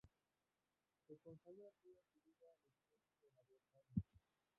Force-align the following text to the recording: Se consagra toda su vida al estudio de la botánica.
Se 1.05 1.15
consagra 1.19 1.69
toda 1.83 2.01
su 2.09 2.17
vida 2.23 2.49
al 2.51 2.65
estudio 2.65 3.19
de 3.21 3.29
la 3.35 3.43
botánica. 3.43 4.01